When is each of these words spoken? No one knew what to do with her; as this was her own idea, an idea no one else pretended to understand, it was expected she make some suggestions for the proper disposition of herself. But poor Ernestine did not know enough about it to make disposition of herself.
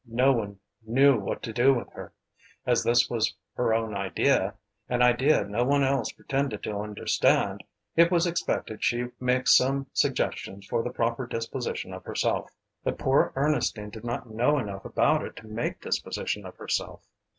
No 0.07 0.31
one 0.33 0.59
knew 0.83 1.19
what 1.19 1.43
to 1.43 1.53
do 1.53 1.75
with 1.75 1.91
her; 1.93 2.11
as 2.65 2.83
this 2.83 3.07
was 3.07 3.35
her 3.53 3.71
own 3.71 3.95
idea, 3.95 4.55
an 4.89 5.03
idea 5.03 5.43
no 5.43 5.63
one 5.63 5.83
else 5.83 6.11
pretended 6.11 6.63
to 6.63 6.75
understand, 6.79 7.63
it 7.95 8.09
was 8.09 8.25
expected 8.25 8.83
she 8.83 9.09
make 9.19 9.47
some 9.47 9.85
suggestions 9.93 10.65
for 10.65 10.81
the 10.81 10.89
proper 10.89 11.27
disposition 11.27 11.93
of 11.93 12.03
herself. 12.03 12.49
But 12.83 12.97
poor 12.97 13.31
Ernestine 13.35 13.91
did 13.91 14.03
not 14.03 14.27
know 14.33 14.57
enough 14.57 14.85
about 14.85 15.23
it 15.23 15.35
to 15.35 15.47
make 15.47 15.81
disposition 15.81 16.47
of 16.47 16.55
herself. 16.55 17.05